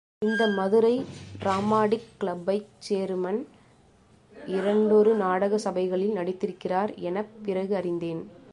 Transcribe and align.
இந்த 0.19 0.47
மதுரை 0.47 1.05
டிராமாடிக் 1.43 2.07
கிளப்பைச் 2.19 2.67
சேருமுன், 2.79 3.39
இரண்டொரு 4.47 5.13
நாடக 5.15 5.57
சபைகளில் 5.57 6.15
நடித்திருக்கிறார் 6.15 6.97
எனப் 6.99 7.33
பிறகு 7.43 7.75
அறிந்தேன். 7.75 8.21